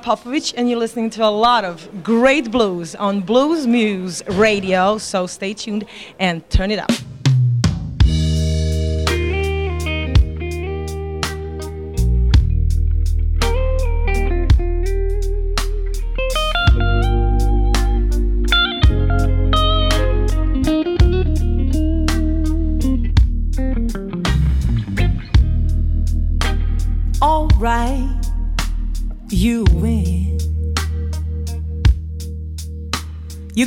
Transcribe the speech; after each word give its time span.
Popovic 0.00 0.54
and 0.56 0.68
you're 0.68 0.78
listening 0.78 1.10
to 1.10 1.24
a 1.24 1.26
lot 1.26 1.64
of 1.64 2.02
great 2.02 2.50
blues 2.50 2.94
on 2.94 3.20
Blues 3.20 3.66
Moose 3.66 4.22
Radio, 4.28 4.98
so 4.98 5.26
stay 5.26 5.54
tuned 5.54 5.84
and 6.18 6.48
turn 6.50 6.70
it 6.70 6.78
up. 6.78 6.90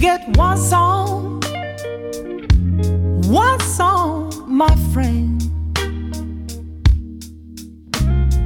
Get 0.01 0.35
one 0.35 0.57
song, 0.57 1.39
one 3.29 3.59
song, 3.59 4.34
my 4.47 4.76
friend. 4.91 5.40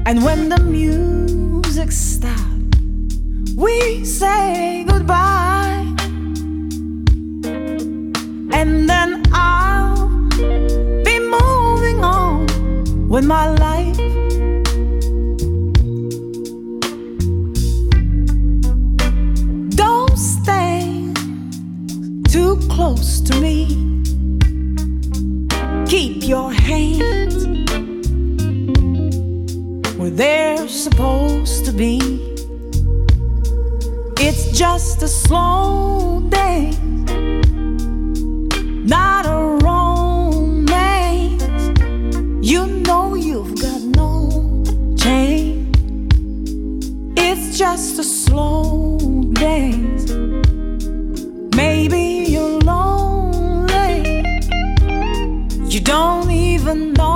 And 0.05 0.21
when 0.25 0.49
the 0.49 0.59
music 0.59 1.93
stops, 1.93 3.53
we 3.55 4.03
say 4.03 4.83
goodbye. 4.85 5.87
And 8.51 8.89
then 8.89 9.23
I'll 9.31 10.09
be 11.05 11.19
moving 11.19 12.03
on 12.03 13.07
with 13.07 13.23
my 13.23 13.47
life. 13.55 14.24
Close 22.75 23.21
to 23.21 23.39
me. 23.39 23.67
Keep 25.87 26.27
your 26.27 26.51
hands 26.51 27.47
where 29.97 30.09
they're 30.09 30.67
supposed 30.67 31.63
to 31.63 31.71
be. 31.71 31.99
It's 34.19 34.51
just 34.51 35.01
a 35.03 35.07
slow 35.07 36.27
day, 36.29 36.73
even 56.65 56.93
know 56.93 57.14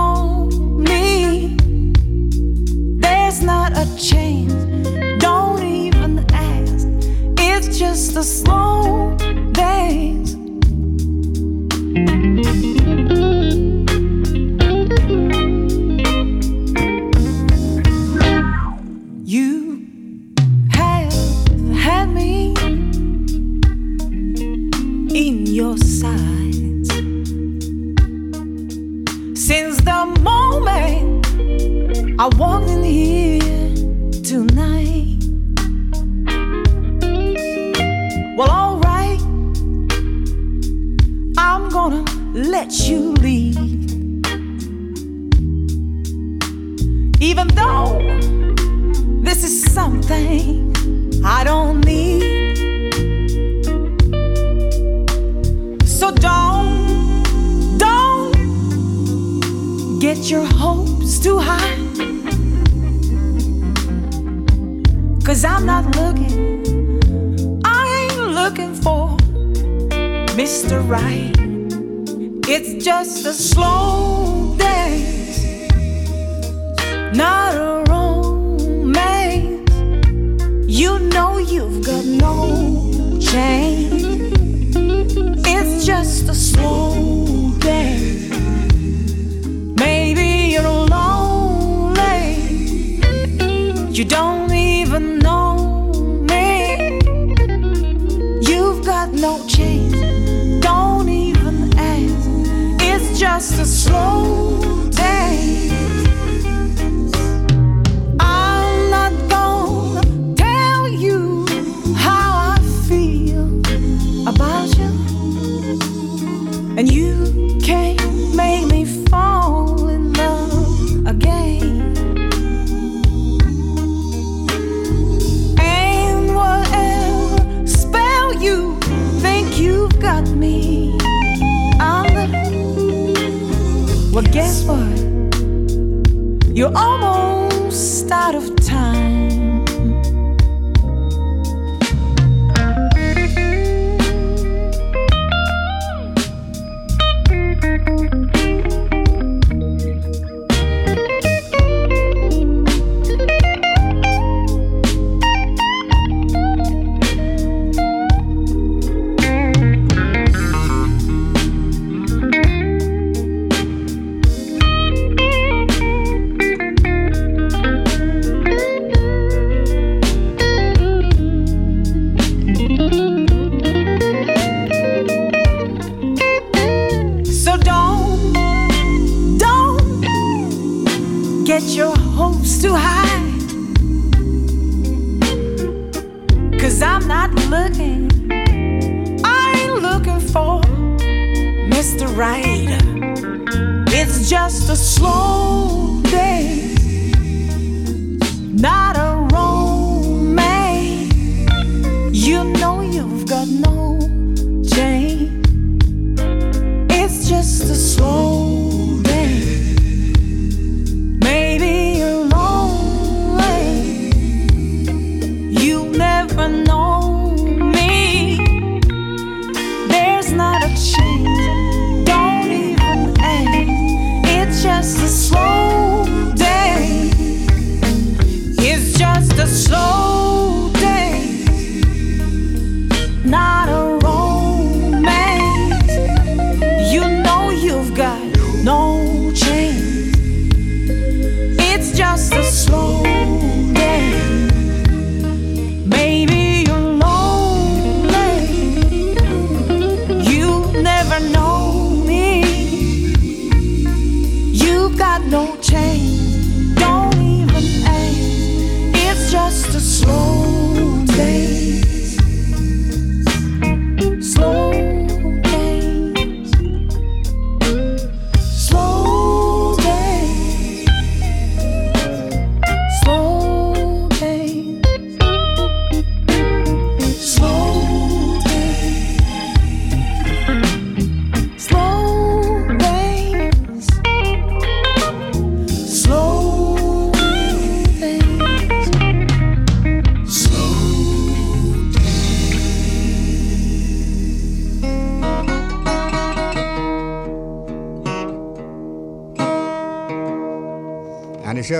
You're 136.60 136.76
almost 136.76 138.12
out 138.12 138.36
of 138.36 138.59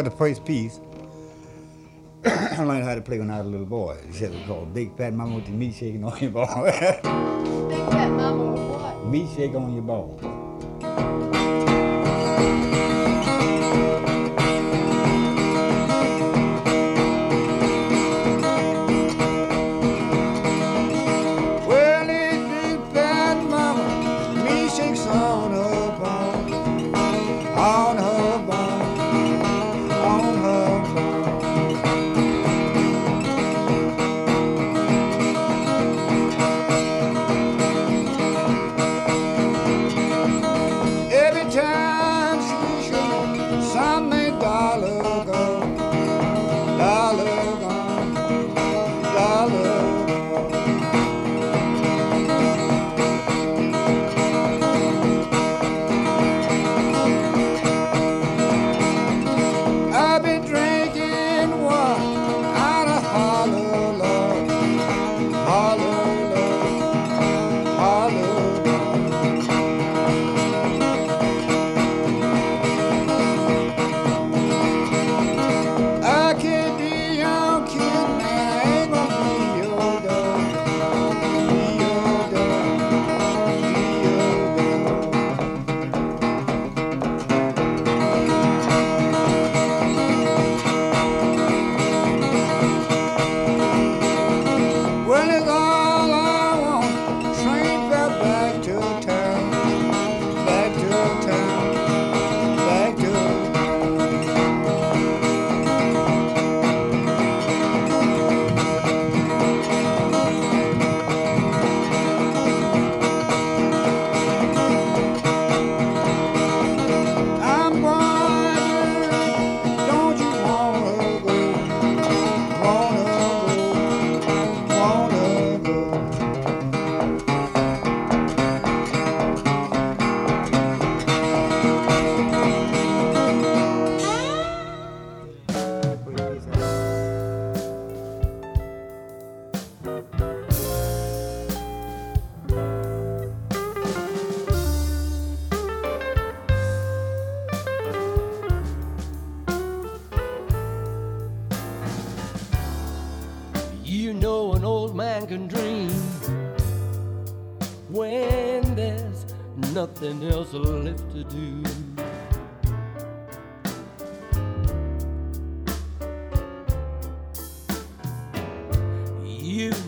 got 0.02 0.10
the 0.10 0.18
first 0.18 0.46
piece. 0.46 0.80
I 2.26 2.64
learned 2.64 2.86
how 2.86 2.96
to 2.96 3.02
play 3.02 3.20
when 3.20 3.30
I 3.30 3.40
was 3.40 3.48
a 3.48 3.50
little 3.50 3.66
boy. 3.66 3.98
It's 4.08 4.48
called 4.48 4.74
Big 4.74 4.96
Fat 4.96 5.14
Mama 5.14 5.36
with 5.36 5.46
the 5.46 5.52
Meat 5.52 5.74
Shaking 5.74 6.06
on 6.06 6.18
Your 6.20 6.32
Ball. 6.32 6.64
Big 6.64 7.04
Fat 7.04 8.10
Mama 8.10 8.52
with 8.52 8.62
what? 8.62 9.06
Meat 9.08 9.28
Shaking 9.36 9.58
on 9.58 9.74
Your 9.74 9.82
Ball. 9.82 11.89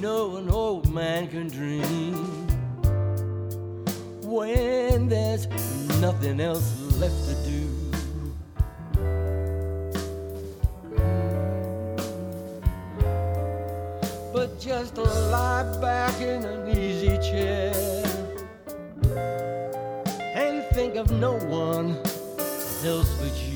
know 0.01 0.37
an 0.37 0.49
old 0.49 0.91
man 0.91 1.27
can 1.27 1.47
dream 1.47 2.15
when 4.23 5.07
there's 5.07 5.45
nothing 6.01 6.39
else 6.39 6.81
left 6.97 7.23
to 7.27 7.35
do. 7.45 7.67
But 14.33 14.59
just 14.59 14.97
lie 14.97 15.77
back 15.79 16.19
in 16.19 16.45
an 16.45 16.75
easy 16.75 17.19
chair 17.19 17.71
and 20.33 20.65
think 20.73 20.95
of 20.95 21.11
no 21.11 21.33
one 21.33 21.95
else 22.83 23.13
but 23.19 23.37
you. 23.45 23.50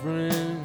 friend. 0.00 0.57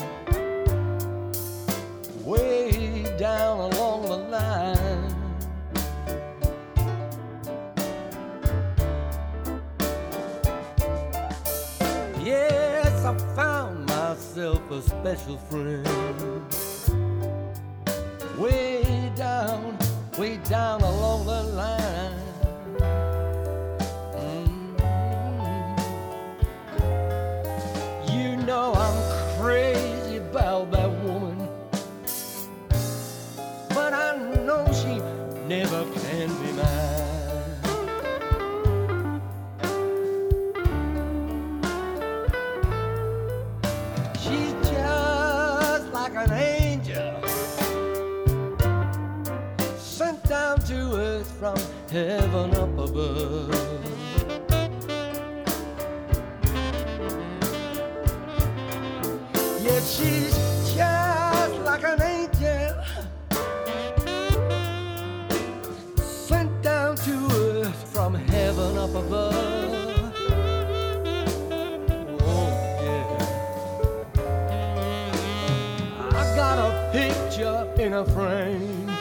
picture 77.34 77.68
in 77.80 77.94
a 77.94 78.06
frame. 78.06 78.93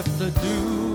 left 0.00 0.18
to 0.18 0.30
do. 0.40 0.89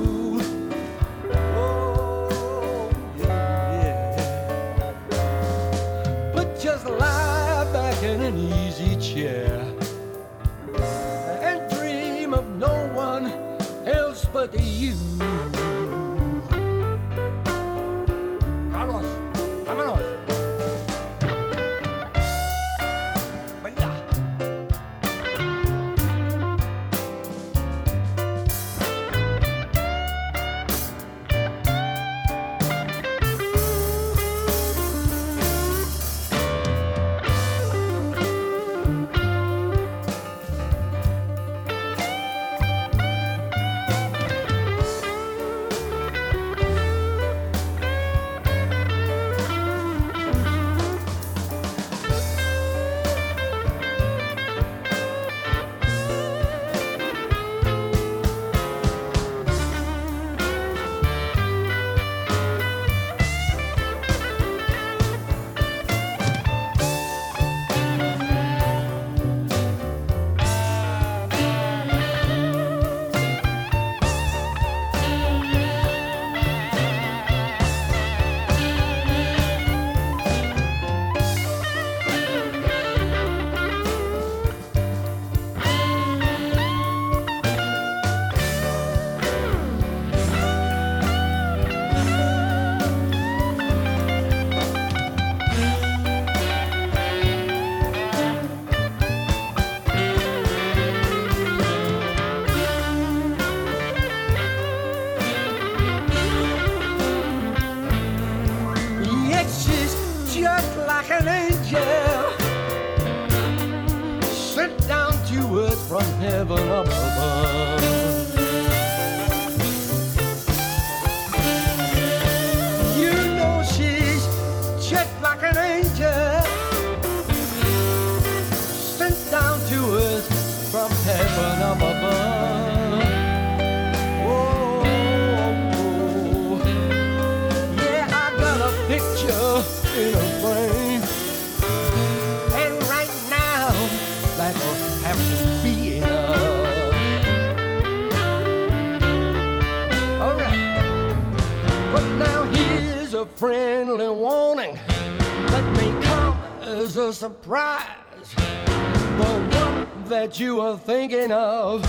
you 160.40 160.56
were 160.58 160.76
thinking 160.76 161.32
of 161.32 161.82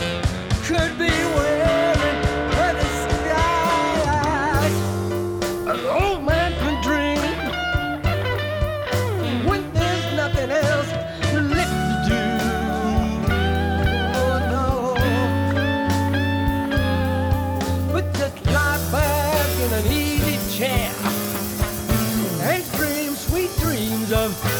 could 0.64 0.98
be 0.98 1.08
wearing 1.08 1.98
a 2.54 2.72
disguise. 2.74 4.12
An 5.66 5.80
old 5.86 6.22
man 6.24 6.52
can 6.52 6.80
dream 6.82 7.18
when 9.48 9.72
there's 9.72 10.12
nothing 10.14 10.50
else 10.50 10.92
left 11.32 11.76
to 11.88 12.10
do. 12.10 12.22
Oh 14.14 14.38
no, 14.54 14.68
but 17.92 18.04
just 18.14 18.46
lie 18.46 18.80
back 18.92 19.50
in 19.60 19.72
an 19.72 19.86
easy 19.92 20.38
chair 20.56 20.92
and 22.42 22.64
dream 22.72 23.14
sweet 23.14 23.50
dreams 23.58 24.12
of. 24.12 24.55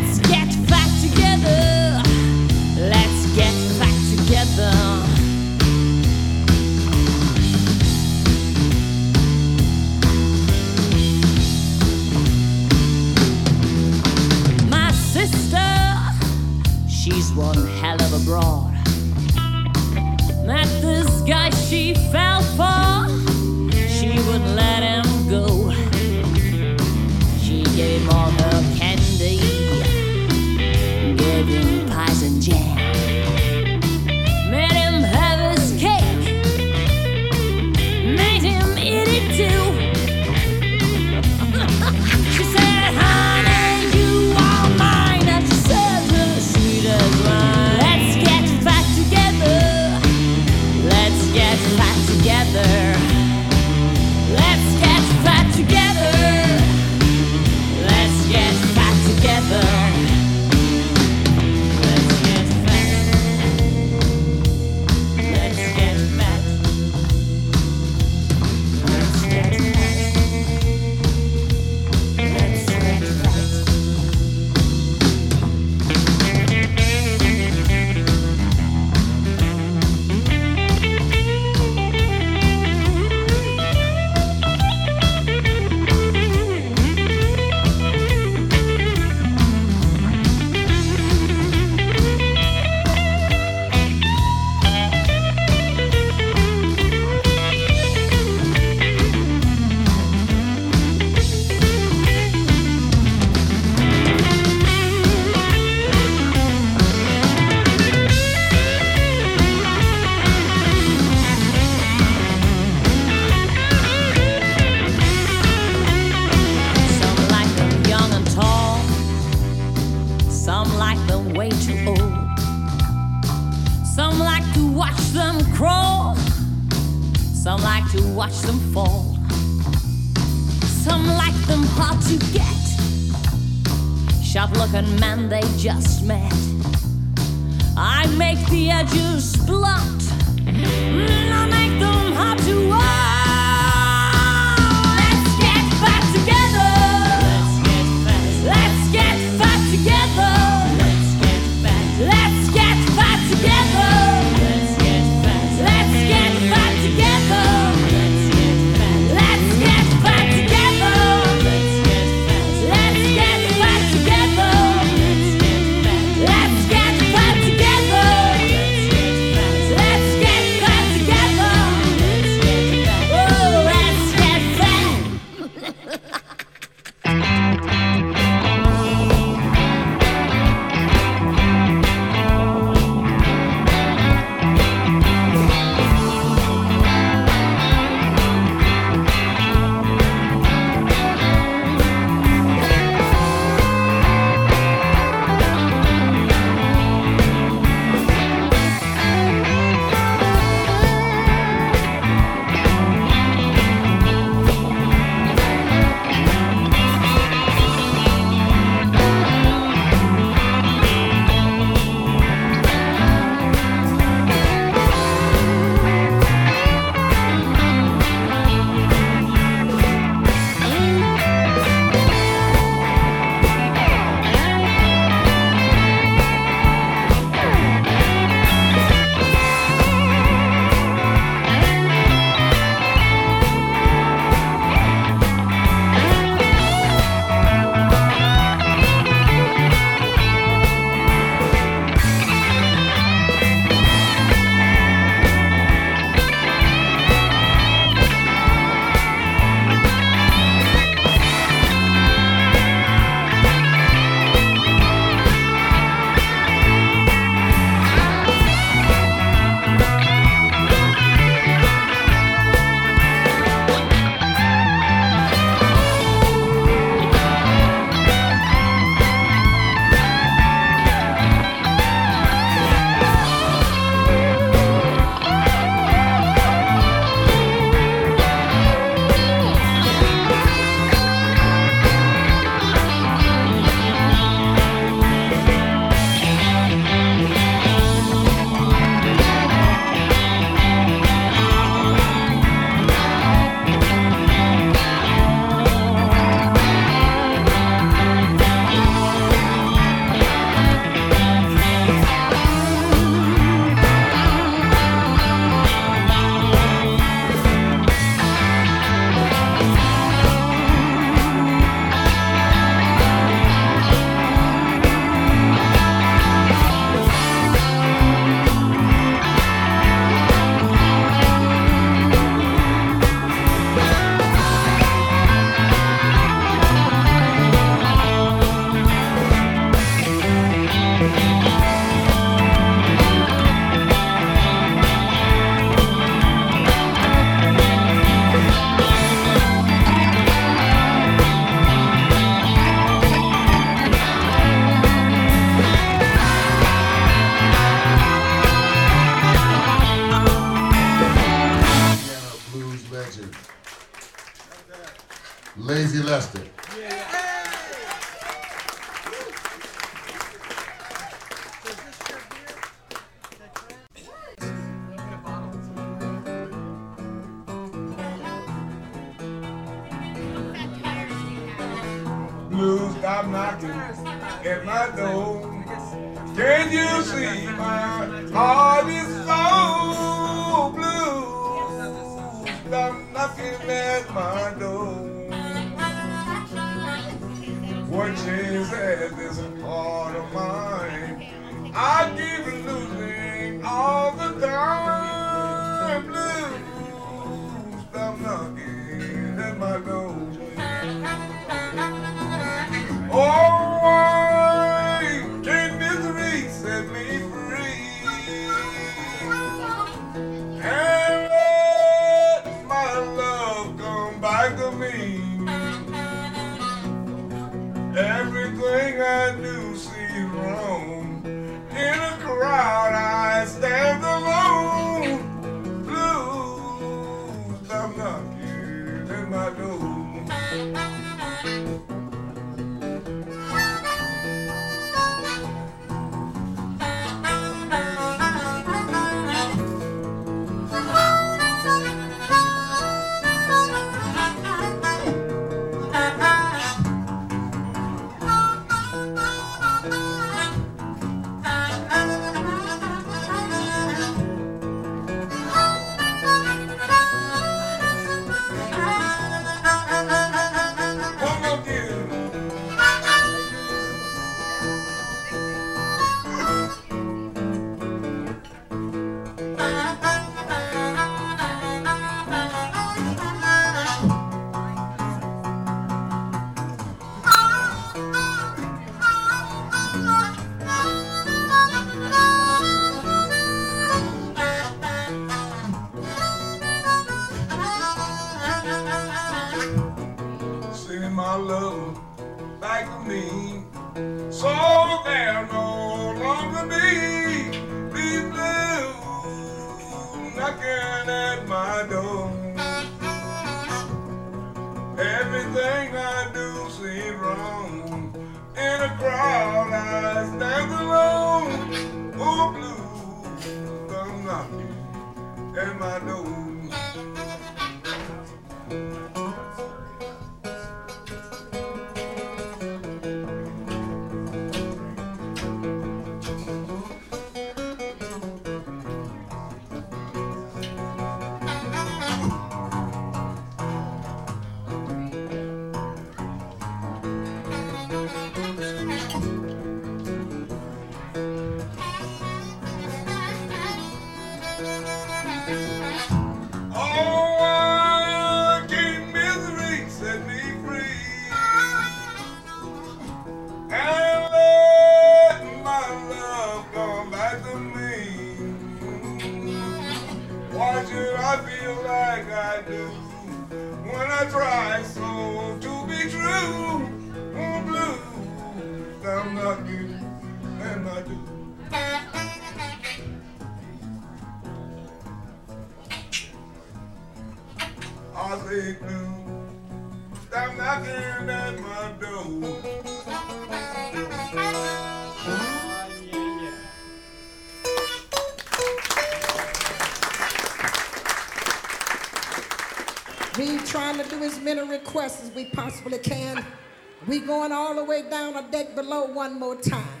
going 597.28 597.52
all 597.52 597.74
the 597.74 597.84
way 597.84 598.02
down 598.08 598.34
a 598.36 598.42
deck 598.50 598.74
below 598.74 599.04
one 599.04 599.38
more 599.38 599.54
time. 599.54 600.00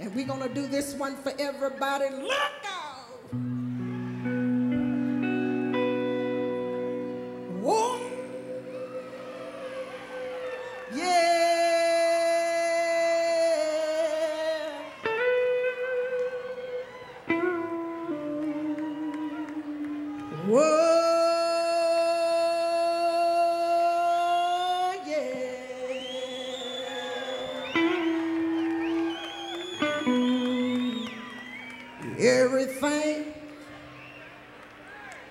And 0.00 0.12
we're 0.14 0.26
going 0.26 0.48
to 0.48 0.52
do 0.52 0.66
this 0.66 0.94
one 0.94 1.14
for 1.16 1.32
everybody. 1.38 2.08
Look! 2.10 2.53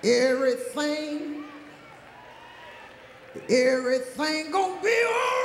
Everything, 0.04 1.44
everything 3.48 4.50
gonna 4.52 4.82
be 4.82 4.88
all 5.06 5.12
right. 5.12 5.43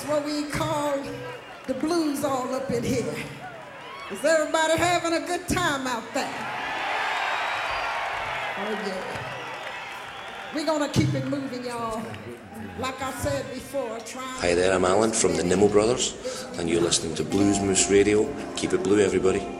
That's 0.00 0.12
what 0.12 0.24
we 0.24 0.44
call 0.44 0.98
the 1.66 1.74
blues 1.74 2.24
all 2.24 2.54
up 2.54 2.70
in 2.70 2.82
here. 2.82 3.14
Is 4.10 4.24
everybody 4.24 4.78
having 4.78 5.12
a 5.12 5.26
good 5.26 5.46
time 5.46 5.86
out 5.86 6.04
there? 6.14 6.34
Oh, 8.56 8.80
yeah. 8.86 10.54
We're 10.54 10.64
going 10.64 10.90
to 10.90 10.98
keep 10.98 11.12
it 11.12 11.26
moving, 11.26 11.66
y'all. 11.66 12.02
Like 12.78 13.02
I 13.02 13.12
said 13.12 13.44
before, 13.52 13.98
Hi 14.38 14.54
there, 14.54 14.72
I'm 14.72 14.86
Alan 14.86 15.12
from 15.12 15.36
the 15.36 15.44
Nimmo 15.44 15.68
Brothers, 15.68 16.46
and 16.56 16.70
you're 16.70 16.80
listening 16.80 17.14
to 17.16 17.22
Blues 17.22 17.60
Moose 17.60 17.90
Radio. 17.90 18.26
Keep 18.56 18.72
it 18.72 18.82
blue, 18.82 19.00
everybody. 19.00 19.59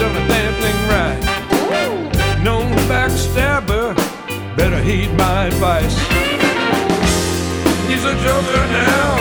done 0.00 0.16
a 0.16 0.28
damn 0.28 0.54
thing 0.62 0.88
right. 0.88 1.20
No 2.42 2.60
backstabber, 2.88 3.94
better 4.56 4.82
heed 4.82 5.12
my 5.12 5.44
advice. 5.44 5.94
He's 7.86 8.04
a 8.04 8.14
joker 8.24 8.66
now. 8.72 9.19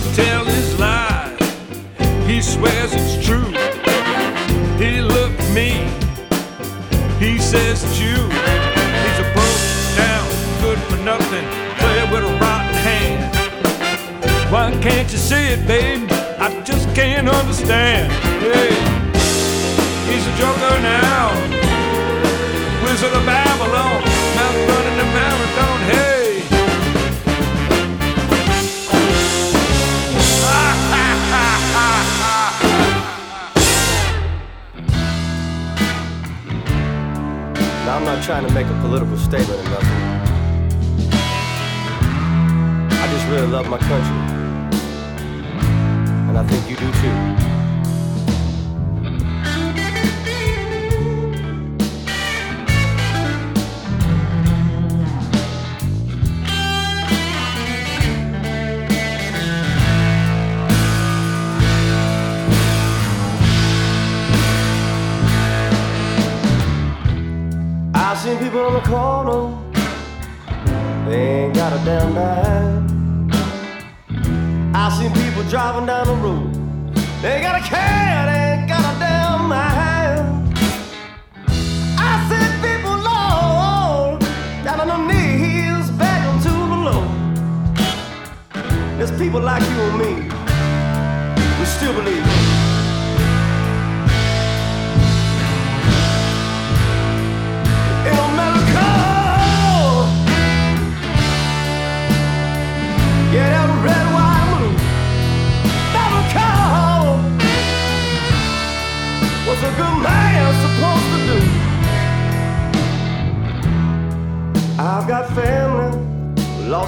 he 0.00 0.14
tell 0.14 0.44
his 0.44 0.78
lies? 0.78 1.38
He 2.26 2.40
swears 2.40 2.92
it's 2.94 3.26
true. 3.26 3.50
He 4.78 5.00
looked 5.00 5.42
me, 5.50 5.70
he 7.18 7.38
says 7.38 7.82
it's 7.82 7.98
you. 7.98 8.18
He's 9.02 9.18
a 9.18 9.28
broke 9.34 9.66
down, 9.96 10.26
good 10.62 10.78
for 10.88 10.98
nothing, 11.02 11.46
player 11.78 12.06
with 12.12 12.22
a 12.30 12.38
rotten 12.38 12.74
hand. 12.88 13.34
Why 14.52 14.70
can't 14.80 15.10
you 15.10 15.18
see 15.18 15.46
it, 15.54 15.66
babe? 15.66 16.08
I 16.38 16.62
just 16.62 16.94
can't 16.94 17.28
understand. 17.28 18.12
Hey, 18.40 18.74
he's 20.08 20.26
a 20.26 20.34
joker 20.38 20.74
now, 20.80 21.34
Wizard 22.84 23.12
of 23.12 23.26
Babylon. 23.26 24.07
Trying 38.28 38.46
to 38.46 38.52
make 38.52 38.66
a 38.66 38.80
political 38.82 39.16
statement 39.16 39.58
or 39.58 39.70
nothing. 39.70 40.02
I 42.90 43.08
just 43.10 43.26
really 43.28 43.46
love 43.46 43.70
my 43.70 43.78
country. 43.78 44.16
And 46.28 46.36
I 46.36 46.44
think 46.46 46.68
you 46.68 46.76
do 46.76 46.92
too. 46.92 47.57
Driving 75.48 75.86
down 75.86 76.06
the 76.06 76.14
road, 76.14 76.52
they 77.22 77.40
got 77.40 77.58
a 77.58 77.64
care, 77.64 78.26
they 78.26 78.66
got 78.68 78.80
a 78.80 78.98
damn 78.98 79.48
mind. 79.48 80.54
I 81.98 82.12
see 82.28 82.48
people 82.60 82.96
low, 83.08 84.18
down 84.62 84.80
on 84.80 84.88
their 84.88 85.02
knees, 85.08 85.90
begging 85.92 86.38
to 86.42 86.52
the 86.72 86.78
Lord. 86.88 87.08
There's 88.98 89.12
people 89.18 89.40
like 89.40 89.62
you 89.62 89.80
and 89.88 89.98
me, 89.98 90.12
we 91.58 91.64
still 91.64 91.94
believe. 91.94 92.27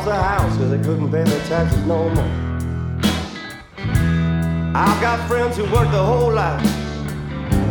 Lost 0.01 0.07
their 0.07 0.23
house 0.23 0.57
because 0.57 0.71
they 0.71 0.79
couldn't 0.79 1.11
pay 1.11 1.25
their 1.25 1.47
taxes 1.47 1.85
no 1.87 2.09
more. 2.11 2.25
I've 4.75 5.01
got 5.01 5.27
friends 5.29 5.57
who 5.57 5.65
worked 5.65 5.93
their 5.93 6.03
whole 6.03 6.33
life 6.33 6.65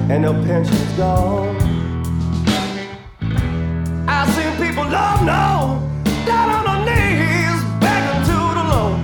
and 0.10 0.24
their 0.24 0.34
pension's 0.46 0.94
gone. 0.94 1.56
I've 4.08 4.30
seen 4.36 4.52
people 4.64 4.84
love 4.84 5.22
no 5.24 5.82
down 6.26 6.50
on 6.50 6.66
their 6.66 6.82
knees 6.90 7.64
begging 7.80 8.24
to 8.30 8.38
the 8.58 8.66
Lord. 8.74 9.00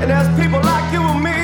And 0.00 0.10
there's 0.10 0.28
people 0.40 0.60
like 0.60 0.92
you 0.92 1.02
and 1.02 1.22
me, 1.22 1.43